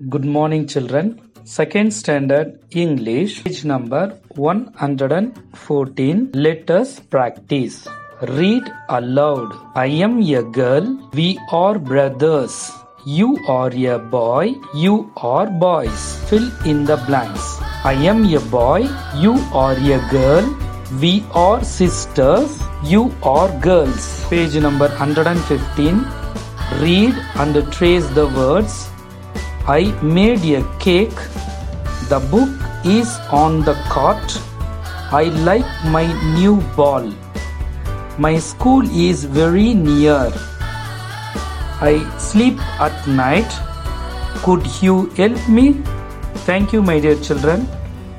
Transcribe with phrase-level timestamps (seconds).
[0.00, 1.20] Good morning, children.
[1.44, 6.32] Second standard English, page number 114.
[6.34, 7.86] Let us practice.
[8.22, 9.52] Read aloud.
[9.76, 10.98] I am a girl.
[11.12, 12.72] We are brothers.
[13.06, 14.54] You are a boy.
[14.74, 16.18] You are boys.
[16.28, 17.60] Fill in the blanks.
[17.84, 18.88] I am a boy.
[19.16, 20.44] You are a girl.
[21.00, 22.58] We are sisters.
[22.82, 24.24] You are girls.
[24.28, 26.04] Page number 115.
[26.82, 28.90] Read and trace the words.
[29.66, 31.16] I made a cake.
[32.10, 32.50] The book
[32.84, 34.20] is on the cot.
[35.10, 37.10] I like my new ball.
[38.18, 40.30] My school is very near.
[41.80, 43.50] I sleep at night.
[44.42, 45.80] Could you help me?
[46.44, 47.66] Thank you, my dear children.